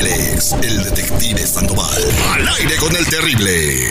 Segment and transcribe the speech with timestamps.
[0.00, 2.02] el detective Sandoval.
[2.32, 3.90] Al aire con el terrible.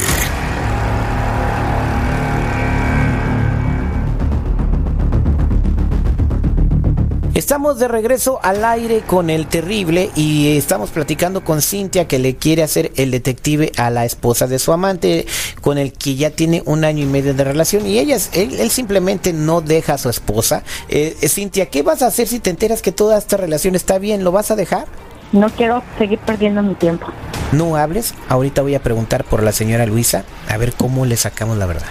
[7.36, 12.36] Estamos de regreso al aire con el terrible y estamos platicando con Cintia que le
[12.38, 15.28] quiere hacer el detective a la esposa de su amante
[15.62, 19.32] con el que ya tiene un año y medio de relación y ella, él, simplemente
[19.32, 20.64] no deja a su esposa.
[20.90, 24.00] Eh, eh, Cintia, ¿qué vas a hacer si te enteras que toda esta relación está
[24.00, 24.24] bien?
[24.24, 24.88] ¿Lo vas a dejar?
[25.32, 27.08] No quiero seguir perdiendo mi tiempo.
[27.52, 31.58] No hables, ahorita voy a preguntar por la señora Luisa a ver cómo le sacamos
[31.58, 31.88] la verdad.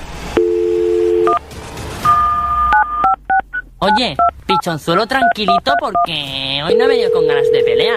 [3.78, 4.16] Oye,
[4.46, 7.94] pichonzuelo tranquilito porque hoy no he venido con ganas de pelea.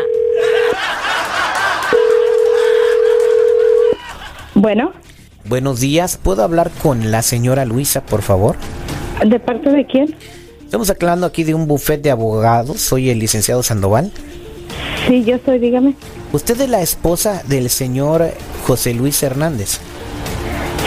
[4.53, 4.93] Bueno.
[5.45, 8.57] Buenos días, ¿puedo hablar con la señora Luisa, por favor?
[9.25, 10.15] ¿De parte de quién?
[10.63, 14.11] Estamos hablando aquí de un buffet de abogados, soy el licenciado Sandoval.
[15.07, 15.95] Sí, yo soy, dígame.
[16.31, 18.31] ¿Usted es la esposa del señor
[18.65, 19.79] José Luis Hernández?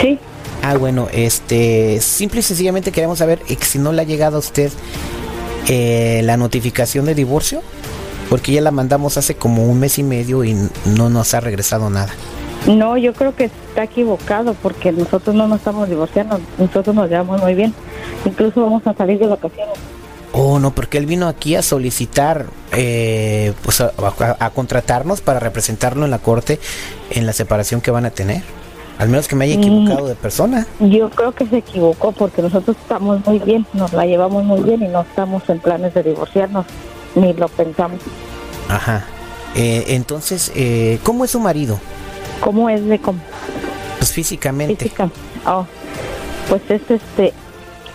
[0.01, 0.19] Sí.
[0.63, 4.39] Ah, bueno, este, simple y sencillamente queremos saber eh, si no le ha llegado a
[4.39, 4.73] usted
[5.69, 7.61] eh, la notificación de divorcio,
[8.31, 10.57] porque ya la mandamos hace como un mes y medio y
[10.97, 12.13] no nos ha regresado nada.
[12.67, 17.43] No, yo creo que está equivocado porque nosotros no nos estamos divorciando, nosotros nos llevamos
[17.43, 17.75] muy bien,
[18.25, 19.94] incluso vamos a salir de vacaciones.
[20.37, 26.11] Oh, no, porque él vino aquí a solicitar, eh, pues a contratarnos para representarlo en
[26.11, 26.59] la corte
[27.11, 28.43] en la separación que van a tener.
[28.99, 30.67] Al menos que me haya equivocado de persona.
[30.79, 34.83] Yo creo que se equivocó porque nosotros estamos muy bien, nos la llevamos muy bien
[34.83, 36.67] y no estamos en planes de divorciarnos,
[37.17, 38.01] ni lo pensamos.
[38.69, 39.05] Ajá.
[39.57, 41.79] Eh, entonces, eh, ¿cómo es su marido?
[42.41, 43.21] ¿Cómo es de cómo?
[43.99, 44.77] Pues físicamente.
[44.77, 45.11] Física.
[45.47, 45.67] Oh,
[46.49, 47.33] pues es este,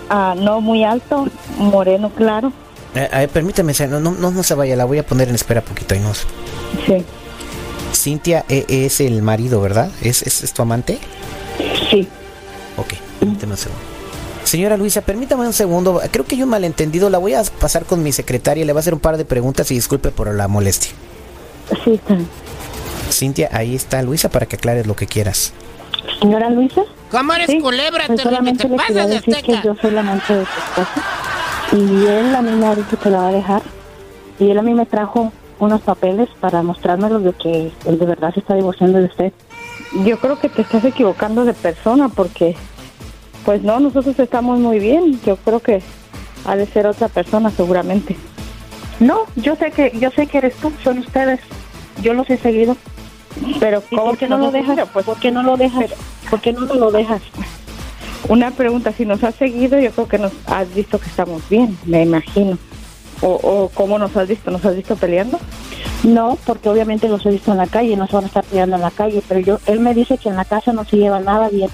[0.09, 1.27] ah, no muy alto,
[1.57, 2.51] moreno claro.
[2.95, 5.99] Eh, permíteme, no, no, no, se vaya, la voy a poner en espera poquito y
[5.99, 6.13] no.
[6.13, 7.05] Sí.
[7.93, 9.91] Cintia e, es el marido, ¿verdad?
[10.01, 10.99] ¿Es, es, tu amante?
[11.89, 12.07] Sí.
[12.77, 13.81] Ok, permíteme un segundo.
[14.43, 16.01] Señora Luisa, permítame un segundo.
[16.11, 17.09] Creo que hay un malentendido.
[17.09, 18.65] La voy a pasar con mi secretaria.
[18.65, 20.91] Le va a hacer un par de preguntas y disculpe por la molestia.
[21.83, 22.17] Sí, está.
[23.11, 25.53] Cintia, ahí está Luisa para que aclares lo que quieras.
[26.19, 26.81] Señora Luisa.
[27.11, 28.05] ¿Cómo eres culebra?
[28.07, 31.03] Pues solamente te decir que yo soy la amante de tu esposa.
[31.71, 33.61] Y él a mí me ha dicho que la va a dejar.
[34.39, 38.33] Y él a mí me trajo unos papeles para mostrármelo de que él de verdad
[38.33, 39.33] se está divorciando de usted.
[40.05, 42.55] Yo creo que te estás equivocando de persona porque,
[43.45, 45.19] pues no, nosotros estamos muy bien.
[45.25, 45.81] Yo creo que
[46.45, 48.15] ha de ser otra persona seguramente.
[48.99, 51.39] No, yo sé que yo sé que eres tú, son ustedes.
[52.01, 52.75] Yo los he seguido.
[53.59, 54.79] Pero ¿cómo que no lo dejas?
[54.91, 55.91] Pues, ¿Por qué no lo dejas?
[56.29, 57.21] ¿Por qué no lo dejas?
[58.27, 61.77] Una pregunta, si nos has seguido, yo creo que nos has visto que estamos bien,
[61.85, 62.57] me imagino.
[63.21, 64.49] O, cómo nos has visto?
[64.51, 65.39] ¿Nos has visto peleando?
[66.03, 68.77] No, porque obviamente los he visto en la calle, no se van a estar peleando
[68.77, 71.19] en la calle, pero yo, él me dice que en la casa no se lleva
[71.19, 71.69] nada bien.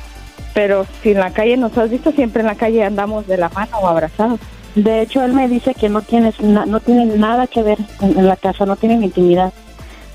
[0.53, 3.49] Pero si en la calle nos has visto, siempre en la calle andamos de la
[3.49, 4.39] mano o abrazados.
[4.75, 8.35] De hecho, él me dice que no tienes no tienen nada que ver en, la
[8.35, 9.53] casa, no tienen intimidad.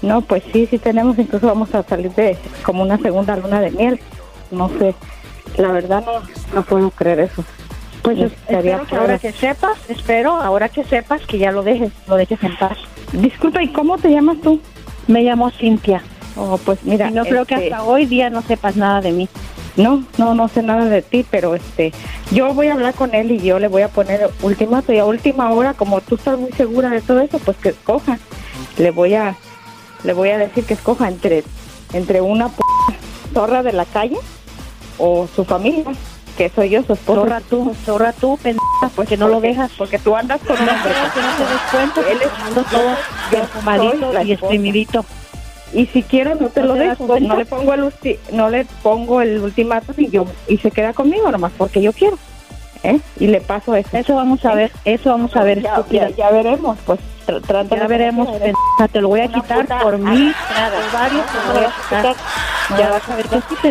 [0.02, 3.70] No, pues sí, sí tenemos, incluso vamos a salir de como una segunda luna de
[3.70, 4.00] miel.
[4.50, 4.94] No sé,
[5.56, 6.22] la verdad no,
[6.54, 7.44] no puedo creer eso.
[8.02, 12.16] Pues espero que ahora que sepas, espero ahora que sepas que ya lo dejes, lo
[12.16, 12.78] dejes en paz.
[13.12, 14.60] Disculpa, ¿y cómo te llamas tú?
[15.06, 16.02] Me llamo Cintia.
[16.36, 19.28] Oh, pues mira, no creo que este hasta hoy día no sepas nada de mí.
[19.76, 21.92] No, no, no sé nada de ti, pero este,
[22.32, 25.04] yo voy a hablar con él y yo le voy a poner ultimato y a
[25.04, 28.18] última hora, como tú estás muy segura de todo eso, pues que escoja.
[28.78, 29.36] Le voy a,
[30.04, 31.44] le voy a decir que escoja entre,
[31.92, 32.62] entre una p
[33.32, 34.18] zorra de la calle
[34.98, 35.84] o su familia
[36.36, 37.20] que soy yo su esposa.
[37.20, 39.70] Zorra tú, zorra tú, pendeja, porque no lo dejas.
[39.76, 40.92] Porque tú andas con un hombre.
[41.14, 42.96] que no te des cuenta, él es todo
[43.30, 45.04] perfumadito y exprimidito.
[45.74, 47.92] Y si quiero no te, lo dejo, no le pongo el
[48.32, 52.18] no le pongo el ultimátum y yo y se queda conmigo nomás porque yo quiero.
[52.82, 52.98] ¿Eh?
[53.18, 53.90] Y le paso eso.
[53.92, 55.62] Eso vamos a ver, eso vamos a ver.
[55.62, 56.98] Ya, ya, veremos, pues
[57.70, 58.28] ya veremos,
[58.92, 61.24] te lo voy a quitar por mí, por varios.
[62.78, 63.70] Ya vas a ver que sí te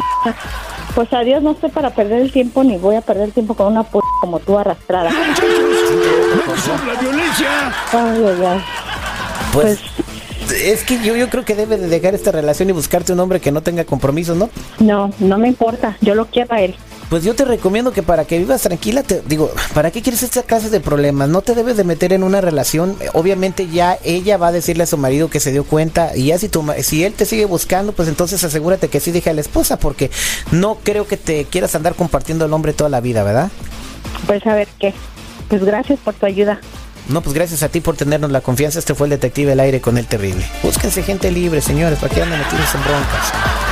[0.96, 3.68] pues adiós, no estoy para perder el tiempo ni voy a perder el tiempo con
[3.68, 5.12] una p como tú arrastrada.
[5.12, 5.20] ¡La
[7.00, 7.74] violencia!
[7.94, 8.62] Ay, ay, ay.
[9.54, 9.80] Pues,
[10.52, 13.40] es que yo, yo creo que debe de dejar esta relación y buscarte un hombre
[13.40, 14.50] que no tenga compromisos, ¿no?
[14.80, 15.96] No, no me importa.
[16.02, 16.76] Yo lo quiero a él.
[17.10, 20.44] Pues yo te recomiendo que para que vivas tranquila, te digo, ¿para qué quieres esta
[20.44, 21.28] clase de problemas?
[21.28, 22.96] No te debes de meter en una relación.
[23.14, 26.38] Obviamente ya ella va a decirle a su marido que se dio cuenta y ya
[26.38, 29.42] si, tu, si él te sigue buscando, pues entonces asegúrate que sí deje a la
[29.42, 30.12] esposa porque
[30.52, 33.50] no creo que te quieras andar compartiendo el hombre toda la vida, ¿verdad?
[34.28, 34.94] Pues a ver qué.
[35.48, 36.62] Pues gracias por tu ayuda.
[37.08, 38.78] No, pues gracias a ti por tenernos la confianza.
[38.78, 40.46] Este fue el detective al aire con el terrible.
[40.62, 43.69] Búsquense gente libre, señores, para que anden metidos en broncas.